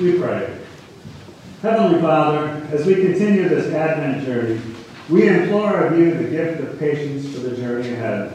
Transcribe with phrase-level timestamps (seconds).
[0.00, 0.56] We pray.
[1.60, 4.58] Heavenly Father, as we continue this Advent journey,
[5.10, 8.34] we implore of you the gift of patience for the journey ahead.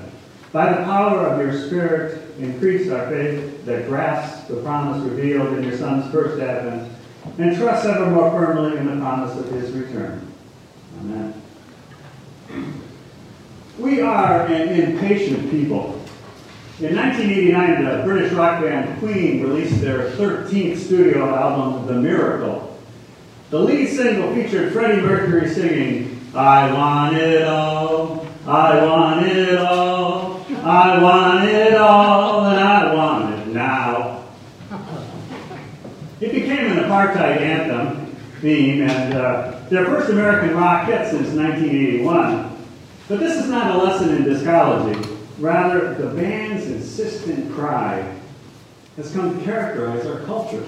[0.52, 5.64] By the power of your Spirit, increase our faith that grasps the promise revealed in
[5.64, 6.92] your Son's first advent
[7.40, 10.22] and trust ever more firmly in the promise of his return.
[11.00, 11.42] Amen.
[13.80, 16.05] We are an impatient people.
[16.82, 22.78] In 1989, the British rock band Queen released their 13th studio album, The Miracle.
[23.50, 30.46] The lead single featured Freddie Mercury singing, I want it all, I want it all,
[30.66, 34.26] I want it all, and I want it now.
[36.20, 42.68] It became an apartheid anthem theme and uh, their first American rock hit since 1981.
[43.08, 45.15] But this is not a lesson in discology.
[45.40, 48.16] Rather, the band's insistent cry
[48.96, 50.64] has come to characterize our culture.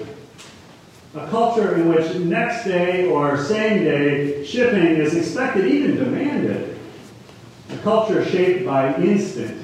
[1.14, 6.78] A culture in which next day or same day shipping is expected, even demanded.
[7.70, 9.58] A culture shaped by instant,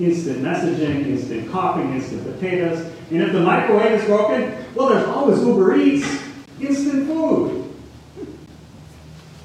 [0.00, 2.92] instant messaging, instant coffee, instant potatoes.
[3.10, 6.22] And if the microwave is broken, well, there's always Uber Eats,
[6.60, 7.72] instant food.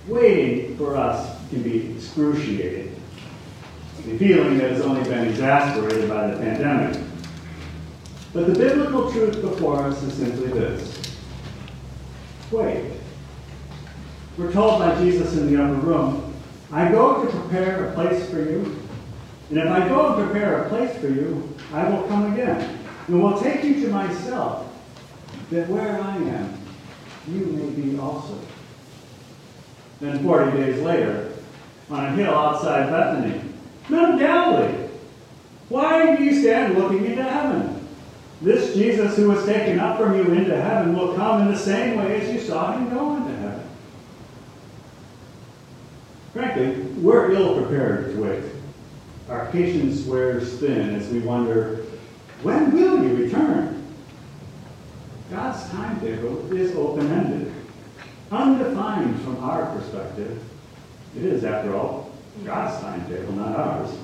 [0.07, 2.95] Waiting for us can be excruciating.
[4.05, 7.02] The feeling that has only been exasperated by the pandemic.
[8.33, 11.00] But the biblical truth before us is simply this
[12.52, 12.94] wait.
[14.38, 16.33] We're told by Jesus in the upper room,
[16.72, 18.80] I go to prepare a place for you.
[19.50, 23.22] And if I go and prepare a place for you, I will come again and
[23.22, 24.67] will take you to myself,
[25.50, 26.58] that where I am,
[27.27, 28.39] you may be also.
[30.00, 31.33] Then 40 days later,
[31.89, 33.42] on a hill outside Bethany,
[33.91, 34.87] Of Galilee,
[35.67, 37.87] why do you stand looking into heaven?
[38.41, 41.97] This Jesus who was taken up from you into heaven will come in the same
[41.97, 43.69] way as you saw him go into heaven.
[46.33, 48.43] Frankly, we're ill prepared to wait.
[49.27, 51.85] Our patience wears thin as we wonder,
[52.43, 53.87] when will you return?
[55.31, 57.52] God's timetable is open ended,
[58.31, 60.41] undefined from our perspective.
[61.17, 62.11] It is, after all,
[62.45, 63.97] God's timetable, not ours.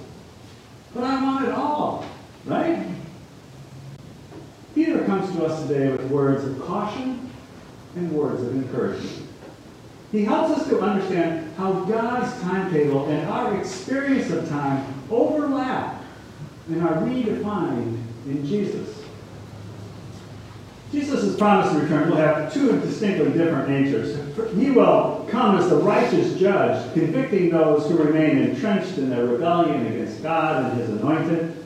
[0.93, 2.05] But I want it all,
[2.45, 2.85] right?
[4.73, 7.29] Peter comes to us today with words of caution
[7.95, 9.27] and words of encouragement.
[10.11, 16.01] He helps us to understand how God's timetable and our experience of time overlap
[16.67, 18.94] and are redefined in Jesus.
[20.95, 24.16] Jesus' has promised to return will have two distinctly different natures.
[24.56, 29.85] He will come as the righteous judge, convicting those who remain entrenched in their rebellion
[29.88, 31.66] against God and his anointed.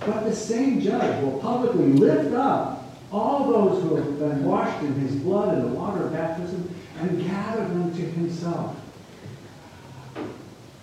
[0.00, 4.92] But the same judge will publicly lift up all those who have been washed in
[5.00, 6.68] his blood in the water of baptism
[7.00, 8.76] and gather them to himself.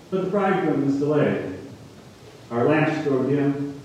[0.09, 1.59] But the bridegroom is delayed.
[2.49, 3.79] Our lamps grow dim.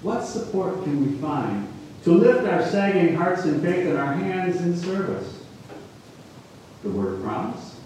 [0.00, 1.68] What support can we find
[2.04, 5.40] to lift our sagging hearts in faith and our hands in service?
[6.82, 7.76] The word promise.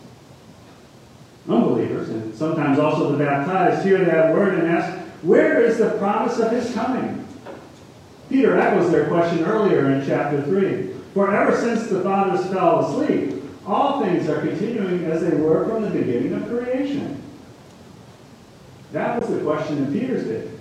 [1.49, 6.39] Unbelievers, and sometimes also the baptized, hear that word and ask, Where is the promise
[6.39, 7.27] of his coming?
[8.29, 10.91] Peter echoes their question earlier in chapter 3.
[11.15, 15.83] For ever since the fathers fell asleep, all things are continuing as they were from
[15.83, 17.23] the beginning of creation.
[18.93, 20.58] That was the question in Peter's day.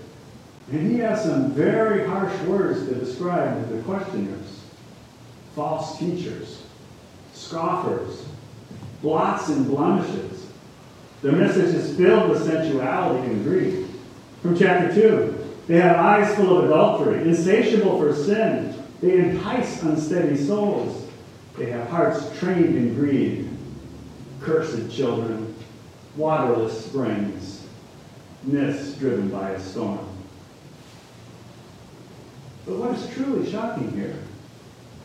[0.72, 4.61] And he has some very harsh words to describe the questioners
[5.55, 6.61] false teachers,
[7.33, 8.25] scoffers,
[9.01, 10.45] blots and blemishes.
[11.23, 13.88] Their message is filled with sensuality and greed.
[14.44, 18.75] From chapter 2, they have eyes full of adultery, insatiable for sin.
[19.01, 21.07] They entice unsteady souls.
[21.57, 23.49] They have hearts trained in greed.
[24.41, 25.55] Cursed children,
[26.16, 27.66] waterless springs,
[28.44, 30.06] myths driven by a storm.
[32.67, 34.16] But what is truly shocking here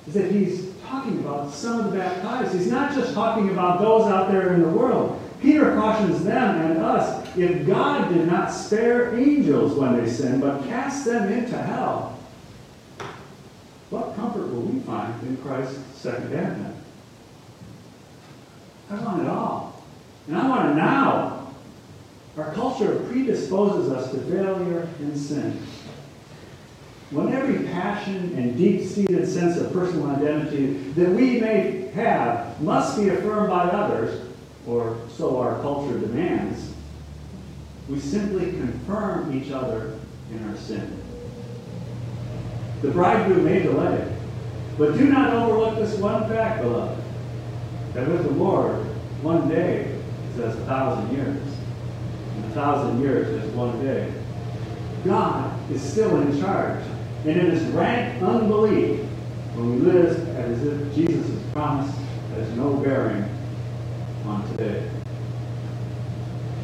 [0.08, 2.54] is that he's talking about some of the baptized.
[2.54, 5.18] He's not just talking about those out there in the world.
[5.40, 10.64] Peter cautions them and us if God did not spare angels when they sinned, but
[10.64, 12.18] cast them into hell,
[13.90, 16.76] what comfort will we find in Christ's second advent?
[18.90, 19.84] I want it all.
[20.28, 21.52] And I want it now.
[22.36, 25.60] Our culture predisposes us to failure and sin.
[27.12, 33.10] When every passion and deep-seated sense of personal identity that we may have must be
[33.10, 34.28] affirmed by others,
[34.66, 36.72] or so our culture demands,
[37.86, 39.98] we simply confirm each other
[40.30, 41.02] in our sin.
[42.80, 44.16] The bridegroom may delay,
[44.78, 47.02] But do not overlook this one fact, beloved,
[47.92, 48.76] that with the Lord,
[49.20, 49.98] one day
[50.32, 51.42] is as a thousand years,
[52.36, 54.10] and a thousand years is one day.
[55.04, 56.82] God is still in charge,
[57.24, 59.00] and it is rank unbelief
[59.54, 61.94] when we live as if Jesus' promise
[62.34, 63.24] has no bearing
[64.26, 64.88] on today.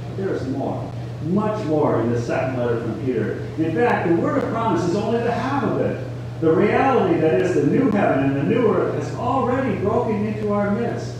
[0.08, 0.90] But there is more,
[1.26, 3.34] much more in this second letter from Peter.
[3.58, 6.04] In fact, the word of promise is only the half of it.
[6.40, 10.52] The reality that is the new heaven and the new earth has already broken into
[10.52, 11.14] our midst.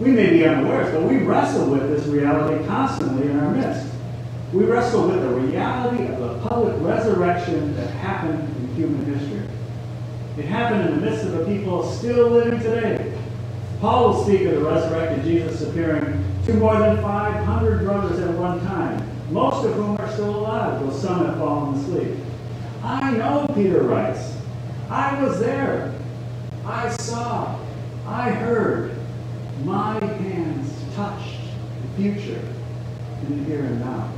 [0.00, 3.85] We may be unaware, but we wrestle with this reality constantly in our midst.
[4.52, 9.42] We wrestle with the reality of the public resurrection that happened in human history.
[10.38, 13.12] It happened in the midst of a people still living today.
[13.80, 18.60] Paul will speak of the resurrected Jesus appearing to more than 500 brothers at one
[18.60, 22.16] time, most of whom are still alive, though some have fallen asleep.
[22.82, 24.36] I know, Peter writes.
[24.88, 25.92] I was there.
[26.64, 27.58] I saw.
[28.06, 28.96] I heard.
[29.64, 31.40] My hands touched
[31.82, 32.40] the future
[33.22, 34.12] in the here and now.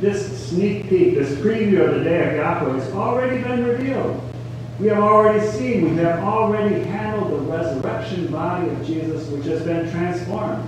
[0.00, 4.18] This sneak peek, this preview of the day of Yahweh has already been revealed.
[4.78, 9.62] We have already seen, we have already handled the resurrection body of Jesus, which has
[9.62, 10.66] been transformed.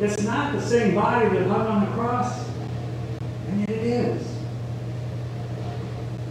[0.00, 2.46] It's not the same body that hung on the cross,
[3.48, 4.36] and yet it is.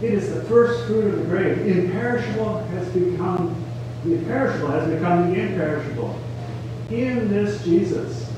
[0.00, 1.66] It is the first fruit of the grave.
[1.66, 3.64] Imperishable has become,
[4.04, 6.16] the perishable has become the imperishable.
[6.90, 8.30] In this Jesus,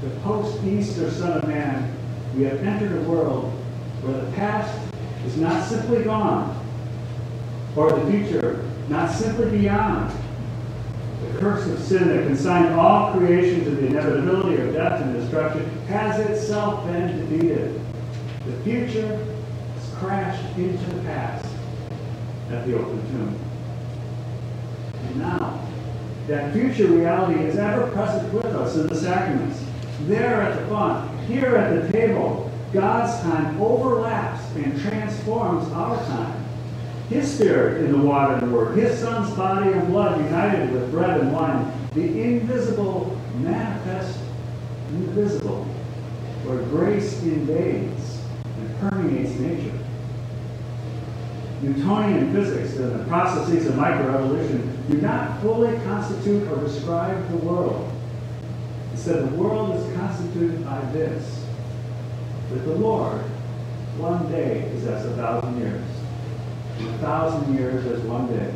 [0.00, 1.97] the post-Easter Son of Man,
[2.36, 3.52] we have entered a world
[4.02, 4.78] where the past
[5.26, 6.54] is not simply gone,
[7.76, 10.12] or the future not simply beyond.
[11.22, 15.68] The curse of sin that consigned all creation to the inevitability of death and destruction
[15.86, 17.80] has itself been defeated.
[18.46, 19.16] The future
[19.74, 21.46] has crashed into the past
[22.50, 23.38] at the open tomb.
[24.94, 25.68] And now,
[26.28, 29.62] that future reality is ever present with us in the sacraments.
[30.06, 36.44] There at the font, here at the table, God's time overlaps and transforms our time.
[37.10, 40.90] His spirit in the water and the word, his son's body and blood united with
[40.90, 44.18] bread and wine, the invisible manifest
[44.88, 45.64] in the visible,
[46.44, 49.78] where grace invades and permeates nature.
[51.62, 57.97] Newtonian physics and the processes of microevolution do not fully constitute or describe the world.
[58.92, 61.44] Instead, the world is constituted by this.
[62.50, 63.20] that the Lord,
[63.98, 65.84] one day is as a thousand years,
[66.78, 68.54] and a thousand years as one day.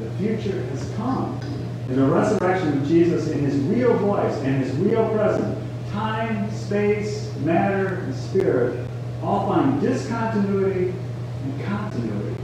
[0.00, 1.40] The future has come.
[1.88, 5.58] In the resurrection of Jesus, in his real voice and his real presence,
[5.92, 8.86] time, space, matter, and spirit
[9.22, 10.92] all find discontinuity
[11.44, 12.36] and continuity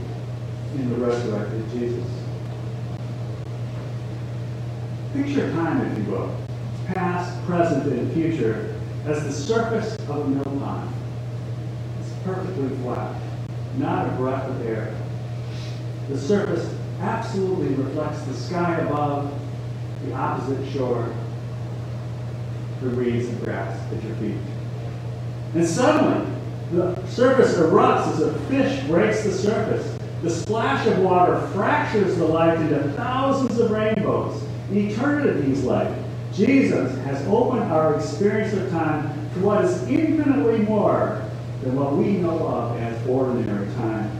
[0.75, 2.22] in the resurrected Jesus.
[5.13, 6.35] Picture time, if you will,
[6.87, 8.75] past, present, and future,
[9.05, 10.91] as the surface of a mill pond.
[11.99, 13.21] It's perfectly flat,
[13.77, 14.91] not a breath of air.
[16.09, 16.67] The surface
[16.99, 19.39] absolutely reflects the sky above,
[20.03, 21.13] the opposite shore,
[22.81, 24.37] the reeds and grass at your feet.
[25.53, 26.27] And suddenly,
[26.71, 29.95] the surface erupts as a fish breaks the surface.
[30.23, 34.41] The splash of water fractures the light into thousands of rainbows.
[34.75, 35.93] Eternity's light.
[36.33, 39.03] Jesus has opened our experience of time
[39.33, 41.21] to what is infinitely more
[41.61, 44.19] than what we know of as ordinary time.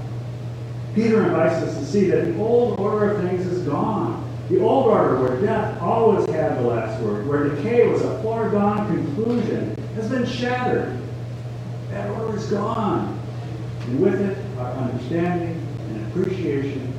[0.96, 4.20] Peter invites us to see that the old order of things is gone.
[4.50, 8.86] The old order, where death always had the last word, where decay was a foregone
[8.88, 11.00] conclusion, has been shattered.
[11.90, 13.20] That order is gone.
[13.82, 16.93] And with it, our understanding and appreciation.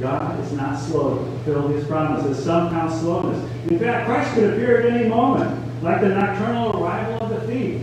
[0.00, 2.44] God is not slow to fulfill his promises.
[2.44, 3.50] Some slowness.
[3.68, 7.82] In fact, Christ could appear at any moment, like the nocturnal arrival of the thief.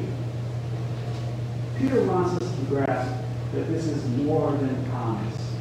[1.77, 3.11] Peter wants us to grasp
[3.53, 5.51] that this is more than promise.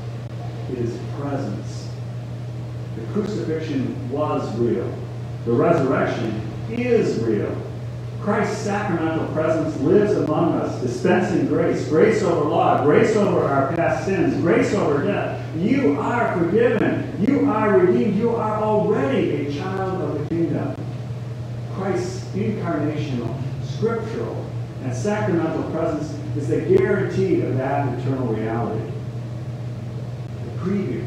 [0.70, 1.88] It is presence.
[2.96, 4.92] The crucifixion was real.
[5.44, 7.54] The resurrection is real.
[8.24, 14.06] Christ's sacramental presence lives among us, dispensing grace, grace over law, grace over our past
[14.06, 15.44] sins, grace over death.
[15.58, 17.14] You are forgiven.
[17.20, 18.16] You are redeemed.
[18.16, 20.74] You are already a child of the kingdom.
[21.74, 24.50] Christ's incarnational, scriptural,
[24.84, 28.90] and sacramental presence is the guarantee of that eternal reality.
[30.46, 31.06] The preview,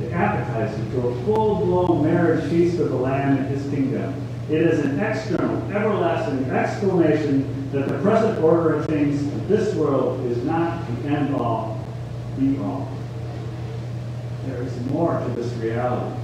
[0.00, 4.23] the appetizer to a full-blown marriage feast of the Lamb in his kingdom.
[4.50, 10.24] It is an external, everlasting exclamation that the present order of things of this world
[10.26, 11.82] is not the end all,
[12.38, 12.88] be all.
[14.46, 16.20] There is more to this reality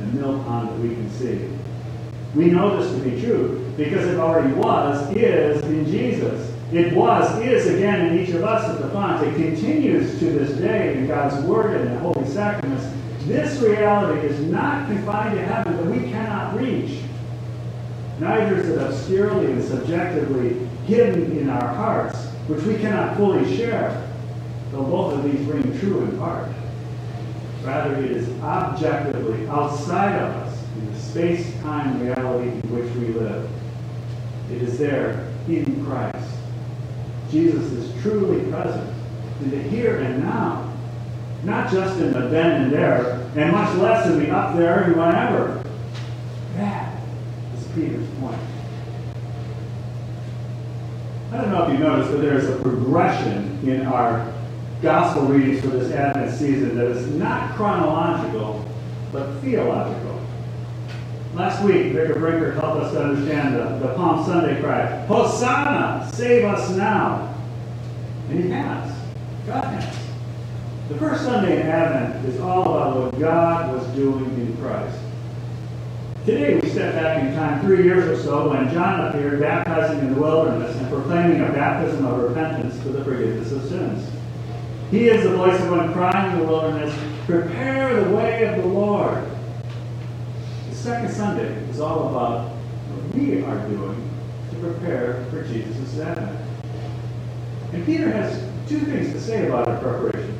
[0.00, 1.48] than milk that we can see.
[2.34, 6.52] We know this to be true because it already was, is in Jesus.
[6.72, 9.24] It was, is again in each of us at the font.
[9.26, 12.86] It continues to this day in God's Word and the Holy Sacraments.
[13.26, 17.00] This reality is not confined to heaven that we cannot reach.
[18.20, 24.06] Neither is it obscurely and subjectively hidden in our hearts, which we cannot fully share,
[24.70, 26.46] though both of these ring true in part.
[27.64, 33.48] Rather, it is objectively outside of us in the space-time reality in which we live.
[34.52, 36.36] It is there in Christ.
[37.30, 38.94] Jesus is truly present
[39.40, 40.70] in the here and now,
[41.44, 44.96] not just in the then and there, and much less in the up there and
[44.96, 45.59] whenever.
[47.70, 48.38] Is Peter's point.
[51.32, 54.32] I don't know if you noticed, but there's a progression in our
[54.82, 58.64] gospel readings for this Advent season that is not chronological,
[59.12, 60.20] but theological.
[61.34, 66.44] Last week, Vicar Brinker helped us to understand the, the Palm Sunday cry, Hosanna, save
[66.44, 67.34] us now.
[68.30, 68.92] And he has.
[69.46, 69.96] God has.
[70.88, 74.98] The first Sunday in Advent is all about what God was doing in Christ.
[76.30, 80.14] Today we step back in time three years or so when John appeared baptizing in
[80.14, 84.08] the wilderness and proclaiming a baptism of repentance for the forgiveness of sins.
[84.92, 86.96] He is the voice of one crying in the wilderness,
[87.26, 89.24] Prepare the way of the Lord.
[90.68, 94.08] The second Sunday is all about what we are doing
[94.52, 96.38] to prepare for Jesus' advent.
[97.72, 100.38] And Peter has two things to say about our preparation.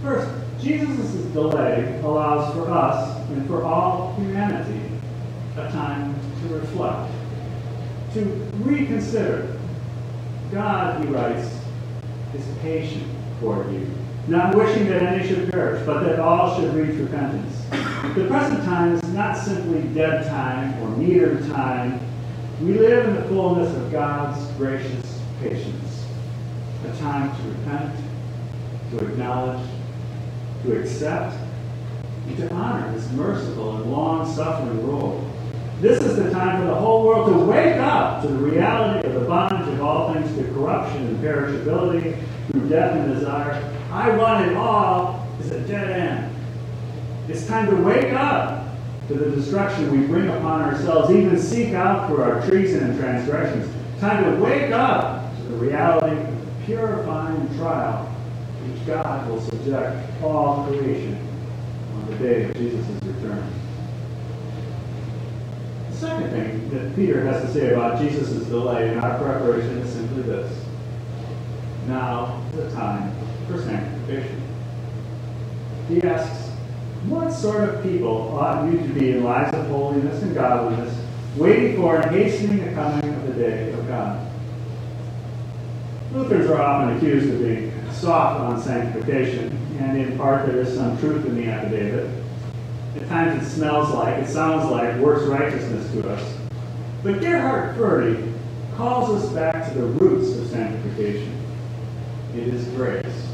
[0.00, 4.97] First, Jesus' delay allows for us and for all humanity
[5.58, 7.12] a time to reflect,
[8.14, 8.20] to
[8.58, 9.58] reconsider.
[10.52, 11.58] God, he writes,
[12.34, 13.04] is patient
[13.40, 13.86] toward you,
[14.28, 17.64] not wishing that any should perish, but that all should reach repentance.
[18.14, 22.00] The present time is not simply dead time or metered time.
[22.60, 26.06] We live in the fullness of God's gracious patience,
[26.86, 27.94] a time to repent,
[28.90, 29.66] to acknowledge,
[30.64, 31.36] to accept,
[32.26, 35.24] and to honor his merciful and long-suffering rule.
[35.80, 39.14] This is the time for the whole world to wake up to the reality of
[39.14, 42.20] the bondage of all things to corruption and perishability
[42.50, 43.72] through death and desire.
[43.92, 46.34] I want it all is a dead end.
[47.28, 48.66] It's time to wake up
[49.06, 53.72] to the destruction we bring upon ourselves, even seek out for our treason and transgressions.
[54.00, 58.04] Time to wake up to the reality of the purifying trial
[58.66, 61.24] which God will subject all creation
[61.94, 63.52] on the day of Jesus' return.
[65.98, 69.92] The second thing that Peter has to say about Jesus' delay in our preparation is
[69.92, 70.64] simply this.
[71.88, 73.12] Now is the time
[73.48, 74.40] for sanctification.
[75.88, 76.50] He asks,
[77.08, 80.96] what sort of people ought you to be in lives of holiness and godliness,
[81.36, 84.30] waiting for and hastening the coming of the day of God?
[86.12, 89.48] Lutherans are often accused of being soft on sanctification,
[89.80, 92.08] and in part there is some truth in the affidavit.
[92.96, 96.38] At times it smells like, it sounds like works righteousness to us.
[97.02, 98.34] But Gerhard Forde
[98.76, 101.36] calls us back to the roots of sanctification.
[102.34, 103.28] It is grace.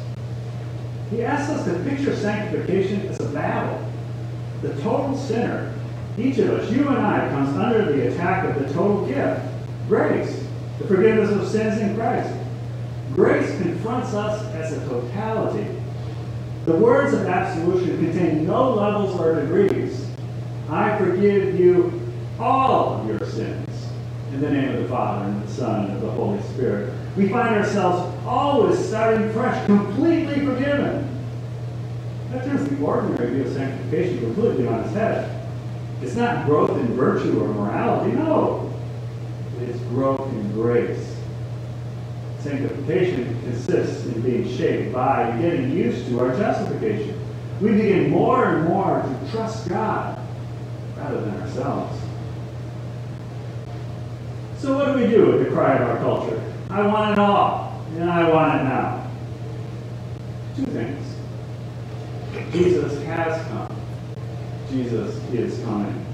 [1.11, 3.91] He asks us to picture sanctification as a battle.
[4.63, 5.73] The total sinner,
[6.19, 9.41] each of us, you and I, comes under the attack of the total gift,
[9.89, 10.45] grace,
[10.79, 12.35] the forgiveness of sins in Christ.
[13.15, 15.74] Grace confronts us as a totality.
[16.65, 20.07] The words of absolution contain no levels or degrees.
[20.71, 22.01] I forgive you
[22.41, 23.69] all of your sins.
[24.33, 26.93] In the name of the Father, and the Son, and of the Holy Spirit.
[27.19, 31.23] We find ourselves always starting fresh, completely forgiven.
[32.31, 35.47] That turns the ordinary view of sanctification completely on its head.
[36.01, 38.73] It's not growth in virtue or morality, no.
[39.61, 41.14] It's growth in grace.
[42.45, 47.19] Sanctification consists in being shaped by getting used to our justification.
[47.59, 50.19] We begin more and more to trust God
[50.95, 51.99] rather than ourselves.
[54.59, 56.43] So what do we do with the cry of our culture?
[56.69, 59.11] I want it all, and I want it now.
[60.55, 61.17] Two things.
[62.53, 63.75] Jesus has come.
[64.69, 66.05] Jesus is coming.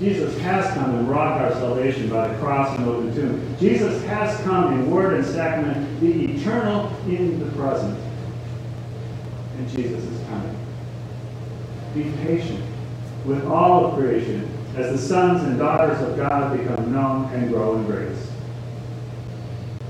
[0.00, 3.56] Jesus has come and wrought our salvation by the cross and open tomb.
[3.58, 7.98] Jesus has come in word and sacrament, the eternal in the present.
[9.56, 10.56] And Jesus is coming.
[11.94, 12.64] Be patient
[13.24, 17.76] with all of creation as the sons and daughters of God become known and grow
[17.76, 18.28] in grace.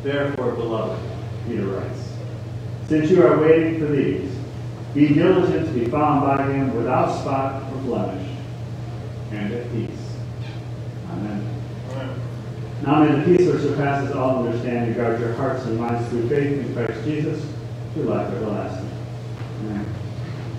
[0.02, 1.00] Therefore, beloved,
[1.46, 2.04] Peter writes,
[2.88, 4.30] since you are waiting for these.
[4.92, 8.28] Be diligent to be found by him without spot or blemish,
[9.36, 10.16] and at peace.
[11.10, 11.54] Amen.
[12.82, 16.66] Now may the peace which surpasses all understanding guard your hearts and minds through faith
[16.66, 17.46] in Christ Jesus
[17.94, 18.90] to life everlasting.
[19.60, 19.86] Amen.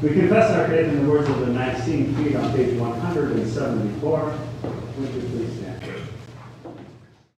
[0.02, 4.38] We confess our faith in the words of the Nicene Creed on page 174.
[4.98, 5.55] Would you please?